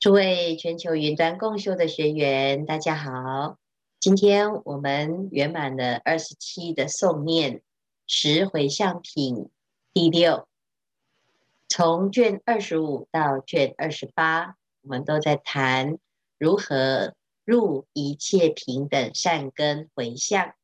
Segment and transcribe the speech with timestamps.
[0.00, 3.58] 诸位全球云端共修的学员，大家好。
[3.98, 7.60] 今天我们圆满了二十七的诵念
[8.06, 9.50] 十回向品
[9.92, 10.48] 第六，
[11.68, 15.98] 从卷二十五到卷二十八，我们都在谈
[16.38, 17.12] 如何
[17.44, 20.54] 入一切平等善根回向。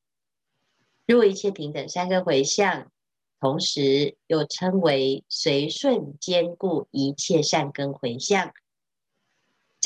[1.05, 2.91] 入一切平等善根回向，
[3.39, 8.55] 同时又称为随顺兼顾一切善根回向。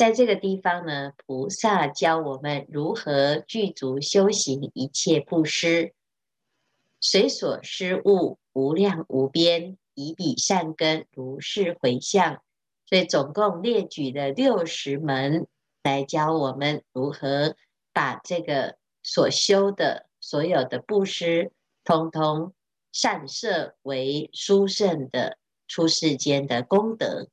[0.01, 5.93] 在这个地方呢，菩萨教我们如何具足修行一切布施，
[6.99, 12.41] 随所施物无量无边，以彼善根如是回向。
[12.87, 15.45] 所以总共列举了六十门
[15.83, 17.55] 来教我们如何
[17.93, 21.51] 把这个所修的所有的布施，
[21.83, 22.55] 通通
[22.91, 27.27] 善摄为殊胜的出世间的功德。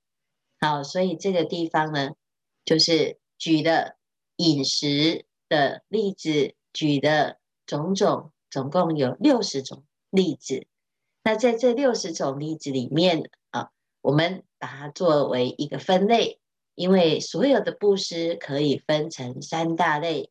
[0.60, 2.10] 好，所以这个地方呢。
[2.68, 3.96] 就是举的
[4.36, 10.66] 饮食的例子，举的种种，总共有六十种例子。
[11.24, 13.70] 那在这六十种例子里面啊，
[14.02, 16.40] 我们把它作为一个分类，
[16.74, 20.30] 因为所有的布施可以分成三大类：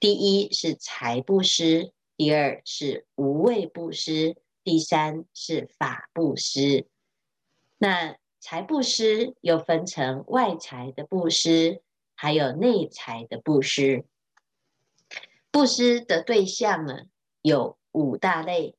[0.00, 6.88] 第一是财布施，第二是无畏布施，第三是法布施。
[7.78, 8.16] 那
[8.48, 11.82] 财布施又分成外财的布施，
[12.14, 14.04] 还有内财的布施。
[15.50, 17.06] 布施的对象呢，
[17.42, 18.76] 有五大类。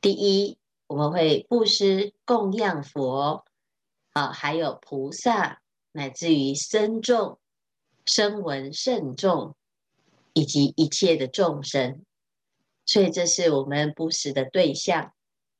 [0.00, 3.44] 第一，我们会布施供养佛
[4.12, 7.40] 啊，还有菩萨，乃至于僧众、
[8.04, 9.56] 声闻圣众，
[10.32, 12.04] 以及一切的众生。
[12.86, 15.12] 所以，这是我们布施的对象。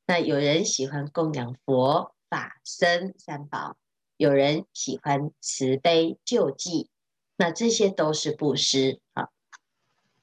[0.07, 2.15] 那有人喜欢供养佛。
[2.33, 3.77] 法身三宝，
[4.17, 6.89] 有人喜欢慈悲救济，
[7.37, 9.29] 那这些都是布施啊。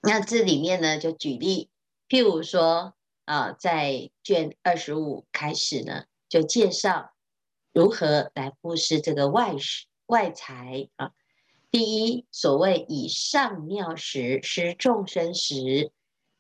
[0.02, 1.70] 那这里面呢，就举例，
[2.08, 2.96] 譬如说
[3.26, 7.14] 啊，在卷二十五开始呢，就介绍
[7.74, 11.12] 如何来布施这个外施外财啊。
[11.70, 15.92] 第一，所谓以上妙食施众生时，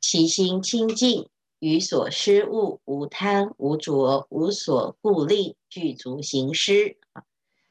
[0.01, 1.29] 其心清净。
[1.59, 7.23] 于所施物无贪无着，无所故令，具足行施啊。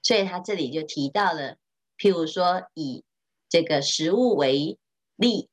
[0.02, 1.56] 所以他这里就提到了，
[1.98, 3.04] 譬如说以
[3.48, 4.78] 这个食物为
[5.16, 5.48] 例，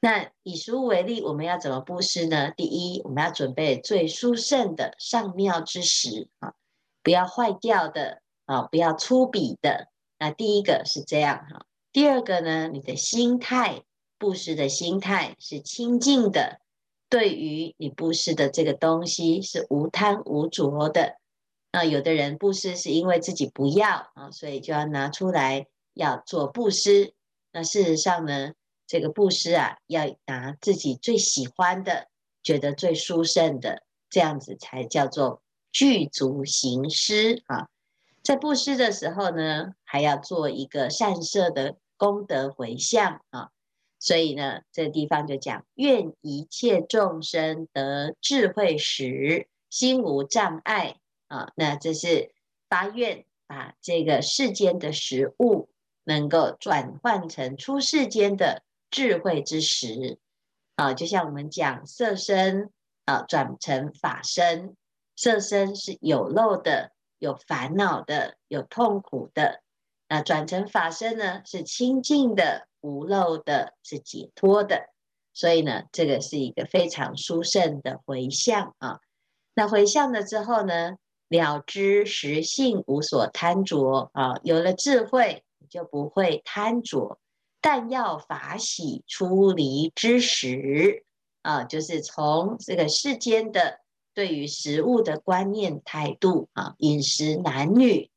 [0.00, 2.50] 那以食物为例，我们要怎么布施呢？
[2.56, 6.54] 第一，我们要准备最殊胜的上妙之食啊，
[7.02, 9.88] 不要坏掉的啊，不要粗鄙的。
[10.18, 11.66] 那第一个是这样哈。
[11.92, 13.82] 第二个呢，你的心态，
[14.18, 16.60] 布施的心态是清净的。
[17.14, 21.14] 对于你布施的这个东西是无贪无着的，
[21.70, 27.14] 那有的人布施是因为自己不要啊，所以就要拿出来要做布施。
[27.52, 28.54] 那事实上呢，
[28.88, 32.08] 这个布施啊，要拿自己最喜欢的、
[32.42, 37.68] 觉得最殊胜的，这样子才叫做具足行施啊。
[38.24, 43.50] 在布施的时候呢，还要做一个善摄的功德回向啊。
[44.04, 51.52] 所以呢，这个地方就讲，愿一切众生得智慧时，心无障碍啊。
[51.56, 52.30] 那这是
[52.68, 55.70] 发愿，把这个世间的食物
[56.04, 60.18] 能够转换成出世间的智慧之食
[60.76, 60.92] 啊。
[60.92, 62.70] 就像我们讲色身
[63.06, 64.76] 啊，转成法身，
[65.16, 69.62] 色身是有漏的、有烦恼的、有痛苦的，
[70.10, 72.68] 那转成法身呢，是清净的。
[72.84, 74.90] 无漏的，是解脱的，
[75.32, 79.00] 所以呢，这个是一个非常殊胜的回向啊。
[79.54, 87.18] 那回向了之后呢，了知实性无所贪着啊，有了智慧你就不会贪着。
[87.62, 91.06] 但要法喜出离之时
[91.40, 93.80] 啊，就是从这个世间的
[94.12, 98.10] 对于食物的观念态度啊，饮食男女，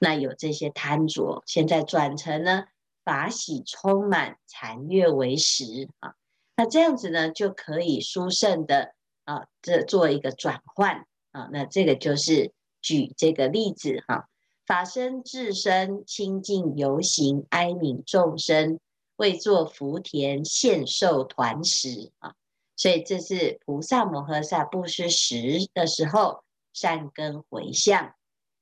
[0.00, 2.64] 那有这些贪着，现在转成呢。
[3.04, 5.88] 法喜充满，禅悦为食。
[6.00, 6.14] 啊，
[6.56, 8.94] 那这样子呢，就可以殊胜的
[9.24, 11.06] 啊，这做一个转换。
[11.32, 12.52] 啊，那这个就是
[12.82, 14.28] 举这个例子哈、
[14.66, 18.78] 法身自身清净游行，哀悯众生，
[19.16, 22.10] 为作福田献受团食。
[22.18, 22.34] 啊，
[22.76, 26.42] 所以这是菩萨摩诃萨布施食的时候
[26.72, 28.14] 善根回向，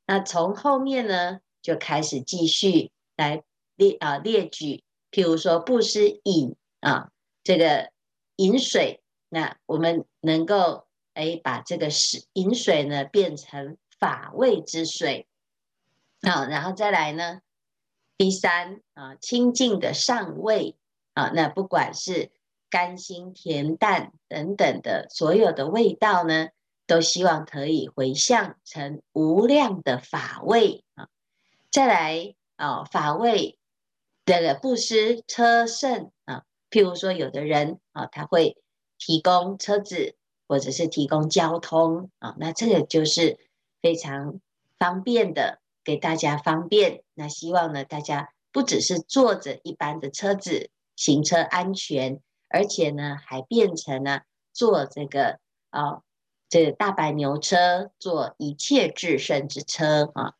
[0.07, 3.43] 那从后面呢就开始继续来。
[3.79, 7.11] 列啊列举，譬如说布施饮啊，
[7.43, 7.91] 这个
[8.37, 15.27] 饮水，那我们能够哎把这个是饮水呢变成法味之水
[16.21, 17.41] 啊，然后再来呢，
[18.17, 20.77] 第三啊，清净的上味
[21.15, 22.31] 啊，那不管是
[22.69, 26.49] 甘辛甜淡等等的所有的味道呢，
[26.87, 31.09] 都希望可以回向成无量的法味啊。
[31.71, 33.58] 再来啊，法味
[34.29, 38.59] 这个布施车胜啊，譬如说有的人啊，他会
[38.99, 40.17] 提供车子
[40.47, 43.39] 或者是提供交通啊，那这个就是
[43.81, 44.39] 非常
[44.79, 45.61] 方便的。
[45.83, 52.21] 给大家方便，那希望呢，大家不只是坐着一般的车子行车安全，
[52.51, 55.39] 而且呢，还变成了坐这个
[55.71, 56.03] 啊，
[56.51, 60.35] 这个大白牛车，坐一切至圣之车啊。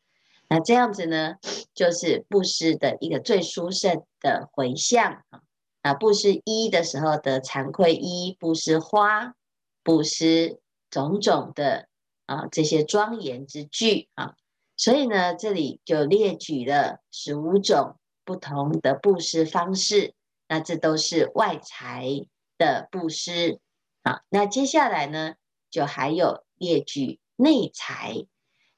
[0.49, 1.35] 那这样子呢，
[1.75, 5.41] 就是布施的一个最殊胜的回向啊。
[5.81, 9.35] 啊，布施衣的时候得惭愧衣，布施花，
[9.83, 10.59] 布施
[10.89, 11.87] 种种的
[12.25, 14.35] 啊这些庄严之具啊。
[14.75, 20.13] 所以呢，这里就列举了十五种不同的布施方式，
[20.47, 22.25] 那这都是外财
[22.57, 23.59] 的布施。
[24.01, 25.35] 啊，那接下来呢，
[25.69, 28.25] 就还有列举内财。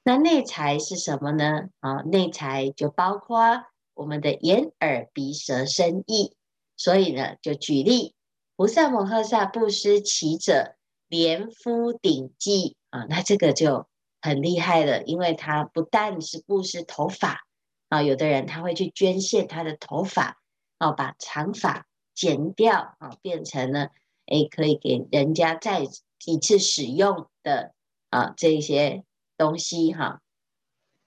[0.02, 1.68] 那内财是什么呢？
[1.80, 3.64] 啊，内财就包括
[3.94, 6.36] 我们的眼、耳、鼻、舌、身、意。
[6.76, 8.14] 所以呢，就举例，
[8.56, 10.76] 菩萨摩诃萨布施耆者，
[11.08, 13.86] 连夫顶髻啊，那这个就。
[14.24, 17.40] 很厉害的，因为他不但是布施头发
[17.88, 20.40] 啊，有的人他会去捐献他的头发
[20.78, 23.90] 啊，把长发剪掉啊，变成了
[24.26, 25.82] 诶，可以给人家再
[26.24, 27.74] 一次使用的
[28.10, 29.02] 啊这些
[29.42, 30.20] 东西哈。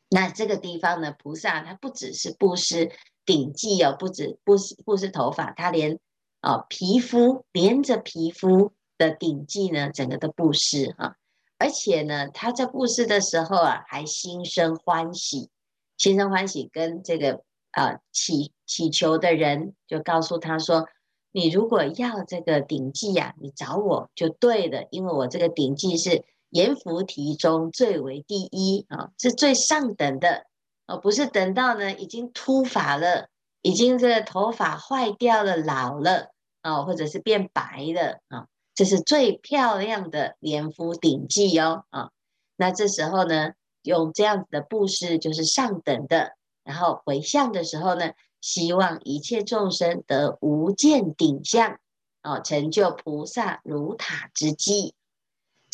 [0.10, 2.92] 那这个地方呢，菩萨他不只是布施
[3.26, 6.00] 顶髻哦，不止布施布施头发，他连
[6.42, 11.16] 啊皮肤连着皮肤的顶髻呢，整个都布施哈。
[11.58, 15.50] 而且呢，他在布施的时候啊，还心生欢喜，
[15.98, 17.42] 心生欢喜，跟这个
[17.72, 20.88] 啊祈祈求的人就告诉他说
[21.31, 26.24] ：“你如果要这个顶髻呀，你找我就对了，因为我这个顶髻是
[26.56, 30.46] 阎浮提中最为第一啊，是最上等的，
[30.88, 33.28] 而不是等到呢已经秃发了，
[33.62, 36.30] 已经这个头发坏掉了、老了
[36.62, 42.12] 啊，或者是变白了啊。”这是最漂亮的阎浮顶髻哦，啊，
[42.56, 43.52] 那这时候呢，
[43.84, 51.80] 用这样子的布施就是上等的，然后回向的时候呢，希望一切众生得无间顶相，
[52.22, 54.94] 啊，成就菩萨如塔之际，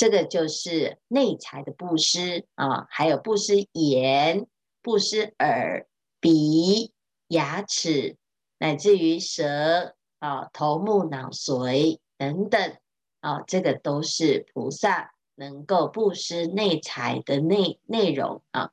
[0.02, 4.48] 这个就是内财的布施啊，还有布施眼、
[4.82, 5.86] 布施耳、
[6.20, 6.92] 鼻、
[7.28, 8.18] 牙齿，
[8.58, 12.78] 乃至于舌啊、头目脑髓等等。
[13.20, 18.72] 啊，这个都是菩萨能够布施内财的内内容啊。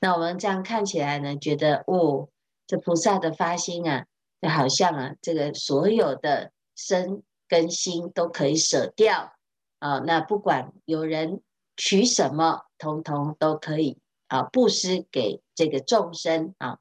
[0.00, 2.28] 那我们这样看起来呢，觉得哦，
[2.66, 4.04] 这菩萨的发心啊，
[4.42, 9.32] 就好像啊，这个所有的身跟心都可以舍掉
[9.78, 9.98] 啊。
[10.00, 11.40] 那不管有人
[11.76, 13.98] 取什么，通通都可以
[14.28, 16.78] 啊，布施给这个众生啊。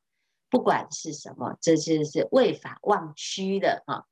[0.49, 4.05] 不管是什么，这就是为法忘虚的啊。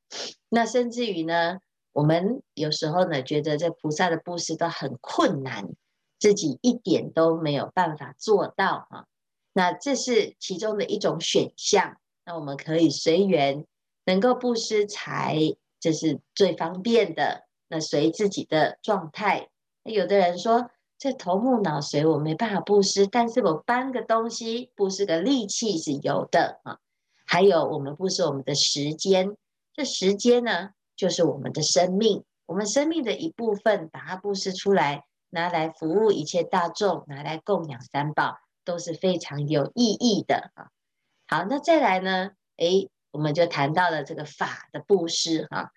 [0.49, 1.59] 那甚至于呢，
[1.93, 5.69] 我们有时候呢，觉得这菩萨的布施都很困难，
[6.19, 9.05] 自己一点都没有办法做到啊。
[9.53, 11.95] 那这是其中的一种选项。
[12.25, 13.65] 那我们可以随缘，
[14.03, 15.37] 能够布施财，
[15.79, 17.44] 这是最方便的。
[17.75, 19.49] 那随自己的状态。
[19.83, 26.77] 有的人说，这头目脑髓我没办法布施，但是我搬个东西，布施个力气是有的啊。
[27.25, 29.35] 还有我们布施我们的时间，
[29.73, 30.69] 这时间呢？
[30.95, 40.69] 就是我们的生命，我们生命的一部分，把它布施出来，拿来服务一切大众，拿来供养三宝，都是非常有意义的啊。
[41.27, 42.31] 好，那再来呢？
[42.55, 45.73] 诶，我们就谈到了这个法的布施哈，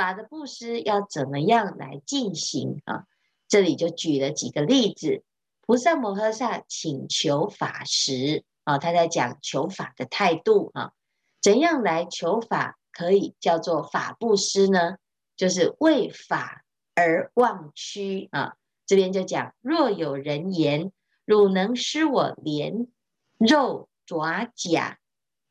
[0.00, 3.04] 法的布施要怎么样来进行啊？
[3.48, 5.22] 这里就举了几个例子，
[5.60, 10.94] 菩萨摩诃萨请求法时啊，他在讲求法的态度啊，
[11.42, 12.78] 怎样来求法？
[12.92, 14.96] 可以叫做法布施呢，
[15.36, 16.64] 就是为法
[16.94, 18.54] 而忘躯啊。
[18.86, 20.92] 这边就讲，若有人言，
[21.26, 22.88] 汝能施我连
[23.36, 24.98] 肉爪甲，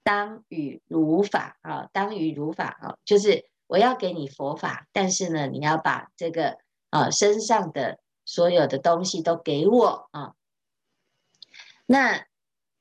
[0.04, 6.58] 当与汝法啊，当与汝法啊，就是我要给你佛法，但是呢，你要把这个
[6.90, 10.34] 啊身上的所有的东西都给我啊。
[11.86, 12.26] 那。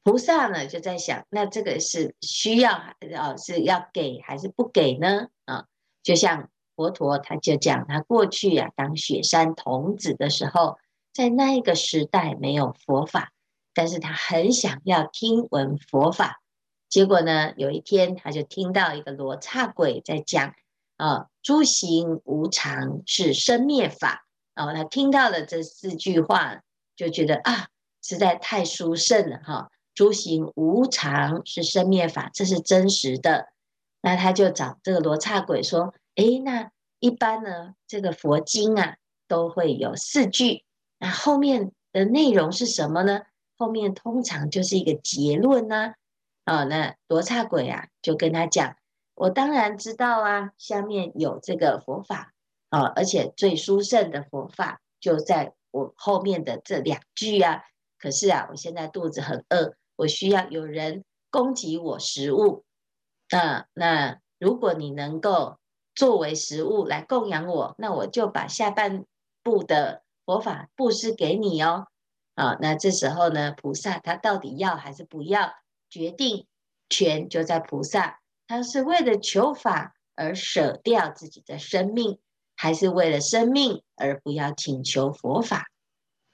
[0.05, 5.29] 菩萨呢就在想，那这个是需要啊，是要给还是不给呢？
[5.45, 5.67] 啊，
[6.03, 10.79] 就像佛陀他就讲，他过去啊当雪山童子的时候，
[11.13, 13.33] 在那一个时代没有佛法，
[13.75, 16.41] 但是他很想要听闻佛法，
[16.89, 20.55] 结果呢，有一天他就听到一个罗刹鬼在讲
[20.99, 24.27] 啊，诸行无常是生灭法。
[24.55, 26.61] 哦，他听到了这四句话，
[26.95, 27.69] 就觉得啊，
[28.03, 29.71] 实在太殊胜了哈！
[29.95, 33.49] 诸行无常是生灭法，这是真实的。
[34.01, 38.97] 那他就找这个罗刹鬼说：“诶，那一般呢，这个佛经啊，
[39.29, 40.65] 都会有四句，
[40.99, 43.23] 那后面的内容是什么呢？
[43.57, 45.95] 后面通常就是一个结论呢。
[46.45, 48.75] 啊，那罗刹鬼啊，就跟他讲：
[49.19, 52.33] 我当然知道啊，下面有这个佛法。”
[52.71, 57.63] 啊，而且最殊胜的佛法就在我后面的这两句啊。
[57.99, 62.65] 可是啊，我现在肚子很饿，我需要有人供给我食物。
[63.31, 65.59] 那那如果你能够
[65.95, 69.07] 作为食物来供养我，那我就把下半
[69.43, 71.89] 部的佛法布施给你哦。
[72.35, 75.55] 啊，那这时候呢，菩萨他到底要还是不要？
[75.89, 76.47] 决定
[76.91, 82.19] 权就在菩萨，他是为了求法而舍掉自己的生命。
[82.61, 85.71] 还是为了生命而不要请求佛法，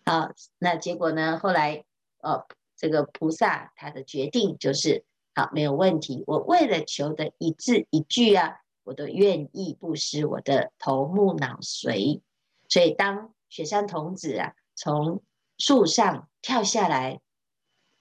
[0.05, 1.39] 啊，那结果呢？
[1.39, 1.85] 后来，
[2.21, 2.47] 哦，
[2.79, 5.05] 这个菩萨他的决定就是，
[5.35, 6.25] 好，没有问题。
[6.27, 12.23] 我为了求的一字一句啊，我都愿意布施我的头目脑髓。
[12.71, 15.23] 所以，当雪山童子啊从
[15.59, 17.21] 树上跳下来，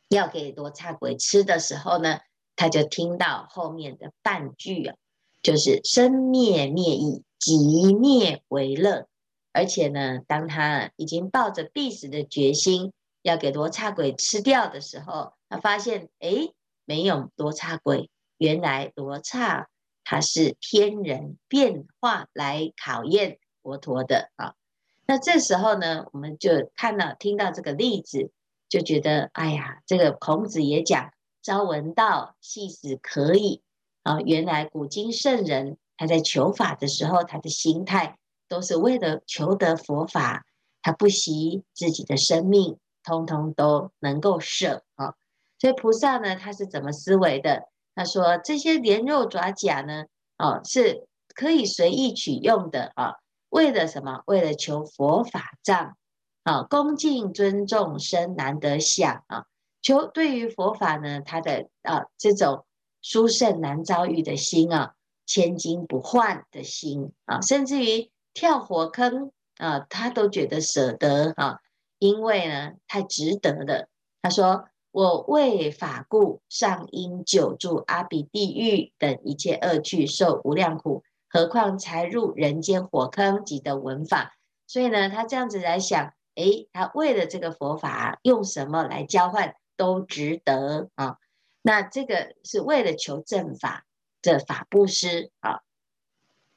[0.08, 2.22] 要给罗刹鬼吃的时候呢，
[2.56, 4.96] 他就听到后面的半句啊，
[5.42, 7.24] 就是生灭灭已。
[7.46, 9.06] 寂灭为乐，
[9.52, 16.54] 而且呢，当他已经抱着必死的决心要给罗刹鬼吃掉的时候，他发现，哎，
[16.86, 19.68] 没有罗刹鬼，原来罗刹
[20.06, 24.54] 他是天人变化来考验佛陀的啊。
[25.06, 28.32] 那这时候呢，我们就看到听到这个例子，
[28.70, 31.12] 就觉得，哎呀，这个孔子也讲，
[31.44, 33.62] 朝闻道，夕死可矣
[34.04, 34.22] 啊。
[34.22, 35.78] 原来古今圣人。
[35.96, 40.44] 他在求法的时候，他的心态都是为了求得佛法，
[40.82, 45.14] 他不惜自己的生命，通通都能够舍啊。
[45.60, 47.68] 所以菩萨呢，他是怎么思维的？
[47.94, 50.06] 他说这些莲肉爪甲呢，
[50.38, 53.16] 哦，是可以随意取用的啊。
[53.50, 54.24] 为了什么？
[54.26, 55.96] 为了求佛法藏
[56.44, 59.46] 啊，恭敬尊重生难得想啊。
[59.84, 62.66] 求对于佛法呢，他的啊这种
[63.04, 64.96] 殊胜难遭遇的心啊。
[65.26, 71.60] 千金不换的心啊，甚至于跳火坑啊，他都觉得舍得啊，
[71.98, 73.88] 因为呢太值得了。
[74.22, 84.36] 他说：“我为法故，上因久住阿鼻地狱等一切恶趣，受无量苦，何况才入人间火坑，即得闻法。”
[84.68, 91.18] 所以呢，他这样子来想，诶，他为了这个佛法，用什么来交换都值得啊。
[91.62, 93.86] 那这个是为了求正法。
[94.22, 95.64] 这法布施啊，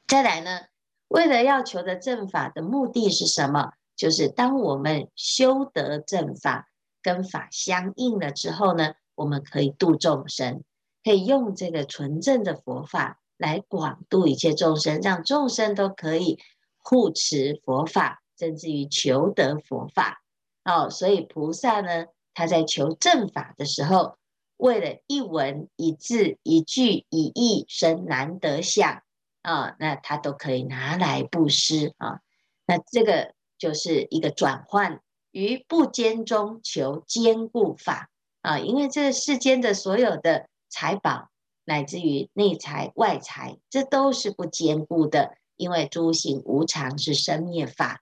[0.06, 0.66] 再来呢，
[1.08, 3.73] 为了要求的正法的目的是什么？
[3.96, 6.68] 就是当我们修得正法，
[7.02, 10.62] 跟法相应了之后呢，我们可以度众生，
[11.02, 16.38] 可以用这个纯正的佛法来广度一切众生，让众生都可以
[16.78, 20.23] 护持佛法，甚至于求得佛法。
[20.62, 24.18] 哦，所以菩萨呢，他在求正法的时候。
[24.58, 29.02] 为了一文一字一句一义生难得想
[29.42, 32.20] 啊，那他都可以拿来布施啊。
[32.64, 38.08] 那这个就是一个转换，于不坚中求坚固法
[38.40, 38.58] 啊。
[38.58, 41.28] 因为这世间的所有的财宝，
[41.66, 45.36] 乃至于内财外财，这都是不坚固的。
[45.56, 48.00] 因为诸行无常是生灭法，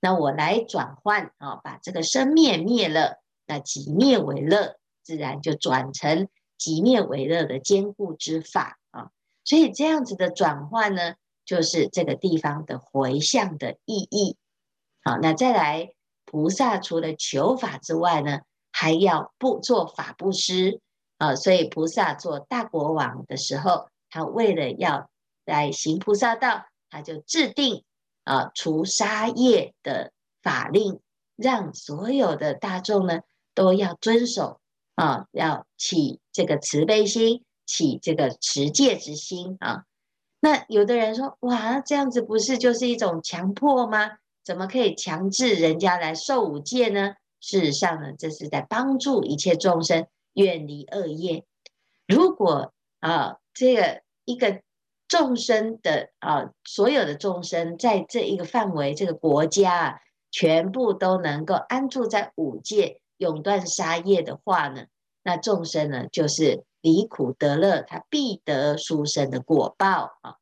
[0.00, 4.76] 那我来转换啊，把这个生灭灭了，那寂灭为乐。
[5.06, 9.10] 自然就转成寂灭为乐的坚固之法啊，
[9.44, 14.38] 所以这样子的转换呢，就是这个地方的回向的意义。
[15.02, 15.92] 好，那再来，
[16.24, 18.40] 菩萨除了求法之外呢，
[18.72, 20.80] 还要不做法布施
[21.18, 21.34] 啊。
[21.34, 25.10] 所以菩萨做大国王的时候，他为了要
[25.44, 27.84] 来行菩萨道，他就制定
[28.24, 30.98] 啊除杀业的法令，
[31.36, 33.20] 让所有的大众呢
[33.54, 34.60] 都要遵守。
[34.96, 39.86] 啊，要起这个慈悲心，起这个持戒之心啊。
[40.38, 44.18] 那有的人说，哇，这样子不是就是一种强迫吗？
[44.44, 47.16] 怎么可以强制人家来受五戒呢？
[47.40, 51.44] 事实上呢，这是在帮助一切众生远离恶业。
[52.06, 54.60] 如果啊，这个一个
[55.08, 59.98] 众生的啊，所有的众生在这一个范围、这个国家啊，
[60.30, 63.00] 全部都能够安住在五戒。
[63.18, 64.86] 永断杀业的话呢，
[65.22, 70.36] 那众生呢，就是离苦得乐，他必得殊胜的果报啊。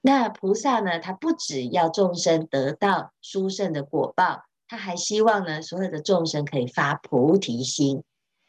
[0.00, 8.04] 那菩萨呢，他不只要众生得到殊胜的果报，他还希望呢，所有的众生可以发菩提心，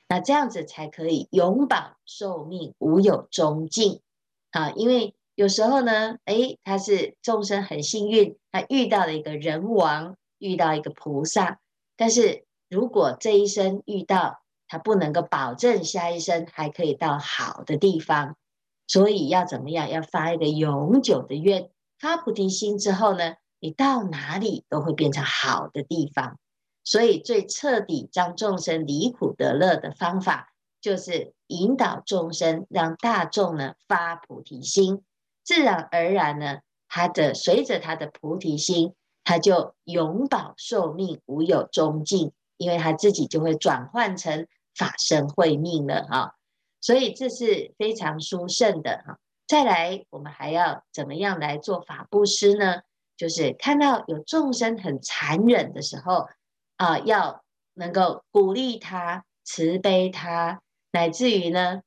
[0.07, 4.01] 那这样子才可以永保寿命，无有终尽
[4.51, 4.71] 啊。
[4.71, 11.59] 因为有时候呢，诶，他是众生很幸运，他遇到了一个人王，遇到一个菩萨。
[11.95, 18.35] 但是如果这一生遇到，他不能够保证下一生还可以到好的地方，
[18.87, 19.89] 所以要怎么样？
[19.89, 21.69] 要发一个永久的愿，
[21.99, 26.37] 发菩提心之后呢，你到哪里都会变成好的地方。
[26.83, 35.03] 所以最彻底让众生离苦得乐的方法，就是引导众生，让大众呢发菩提心。
[35.43, 36.59] 自然而然呢，
[36.89, 38.93] 他的随着他的菩提心，
[39.23, 46.35] 他就永保寿命，无有终尽，因为他自己就会转换成法身慧命了哈。
[46.81, 49.19] 所以这是非常殊胜的哈。
[49.47, 52.81] 再来，我们还要怎么样来做法布施呢？
[53.15, 56.27] 就是看到有众生很残忍的时候
[56.75, 60.61] 啊，要能够鼓励他、慈悲他，
[60.91, 61.81] 乃至于呢，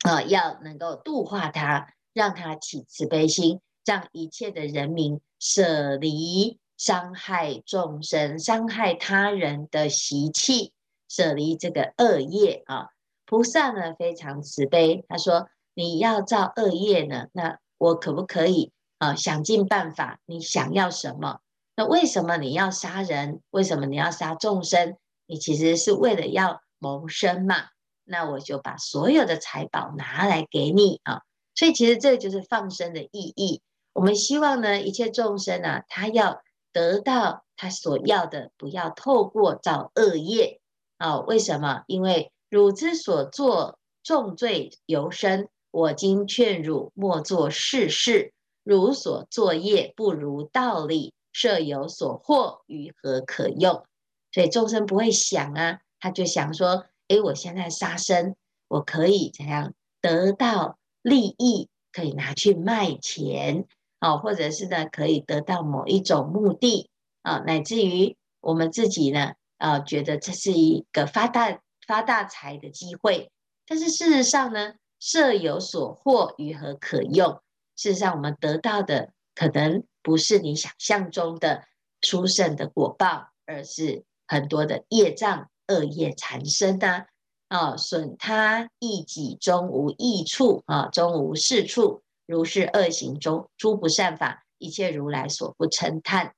[0.00, 1.94] 啊，要能够度化他。
[2.12, 10.72] 让他起慈悲心，让一切的人民舍离伤害众生、伤害他人的习气，
[11.10, 12.88] 舍离这个恶业啊。
[13.26, 19.14] 菩萨呢非常慈悲，他说：“你要造恶业呢，那我可不可以啊？
[19.14, 21.40] 想尽办法，你想要什么？
[21.76, 23.42] 那为什么你要杀人？
[23.50, 24.96] 为什么你要杀众生？
[25.26, 27.56] 你其实是为了要谋生嘛。
[28.04, 31.20] 那我就把所有的财宝拿来给你啊。”
[31.54, 33.60] 所以其实这就是放生的意义。
[33.92, 36.40] 我们希望呢，一切众生啊，他要
[36.80, 40.60] 得到他所要的，不要透过造恶业
[40.96, 41.20] 啊。
[41.20, 41.82] 为什么？
[41.86, 48.32] 因为汝之所作重罪尤深，我今劝汝莫作世事。
[48.62, 53.84] 汝所作业不如道理，设有所获，于何可用？
[54.32, 58.36] 所以众生不会想啊，他就想说：诶，我现在杀生，
[58.68, 60.78] 我可以怎样得到？
[61.02, 63.66] 利益可以拿去卖钱，
[64.00, 66.90] 啊，或者是呢，可以得到某一种目的，
[67.22, 73.30] 啊，乃至于我们自己呢，啊，觉得这是一个发大发大财的机会。
[73.66, 77.40] 但是事实上呢，设有所获，于何可用？
[77.76, 81.62] 事实上，我们得到的可能不是你想象中的
[82.02, 87.06] 殊胜的果报，而是很多的业障恶业缠身的。
[87.48, 92.02] 啊，损他益己，终无益处啊，终无是处。
[92.30, 96.36] 如是恶行中，诸不善法，一切如来所不称叹。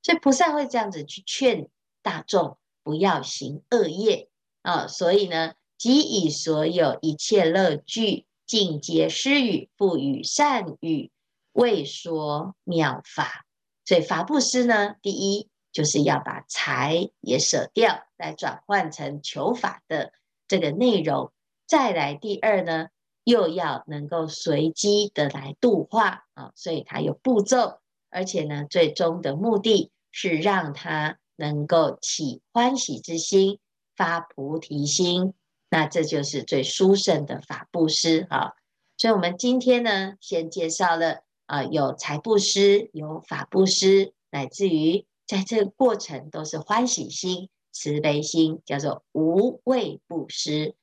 [0.00, 1.68] 所以菩萨会这样子去劝
[2.00, 4.28] 大众，不要行恶业
[4.62, 4.86] 啊。
[4.86, 11.10] 所以呢，即以所有一切乐具，尽皆施与，不与善语，
[11.52, 13.44] 为说妙法。
[13.84, 20.12] 所以法布施呢，第一就是要把财也舍掉，来转换成求法的。
[20.48, 21.32] 这个内容，
[21.66, 22.88] 再来第二呢，
[23.24, 27.78] 又要能够随机的来度化啊，所以它有步骤，
[28.10, 33.58] 而且呢，最终的目的是让他能够起欢喜之心，
[33.96, 35.34] 发菩提心，
[35.70, 38.52] 那这就是最殊胜的法布施啊。
[38.96, 47.48] 所以，我们今天呢，先介绍了啊，有财布施，有法布施，乃至于在这个过程都是欢喜心。
[47.74, 50.74] 慈悲心叫做无畏布施。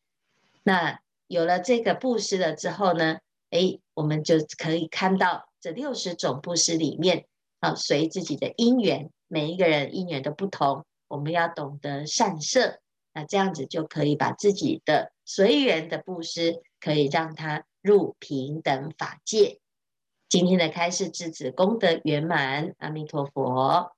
[0.64, 1.00] 那
[1.30, 3.20] 有了这个布施了之后呢，
[3.52, 7.28] 诶，我们就可以看到这六十种布施里面
[7.60, 12.80] 啊，随自己的因缘，每一个人因缘都不同，我们要懂得善摄，
[13.14, 19.60] 那这样子就可以把自己的随缘的布施，可以让他入平等法界。
[20.28, 23.92] 今天的开示至此功德圆满，阿弥陀佛。